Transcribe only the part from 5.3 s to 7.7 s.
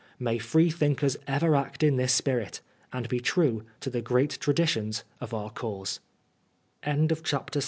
our cause I F 1 N I B.